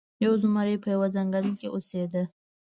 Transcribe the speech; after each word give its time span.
یو 0.25 0.33
زمری 0.41 0.75
په 0.83 0.87
یوه 0.95 1.07
ځنګل 1.15 1.45
کې 1.59 1.67
اوسیده. 1.71 2.23